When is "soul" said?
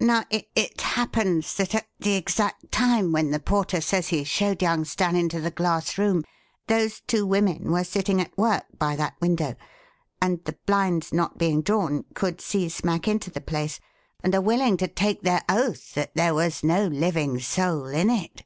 17.38-17.86